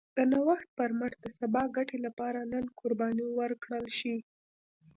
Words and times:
د 0.17 0.19
نوښت 0.31 0.67
پر 0.77 0.91
مټ 0.99 1.11
د 1.23 1.25
سبا 1.39 1.63
ګټې 1.77 1.97
لپاره 2.05 2.39
نن 2.51 2.63
قرباني 2.79 3.25
ورکړل 3.39 3.85
شي. 3.99 4.15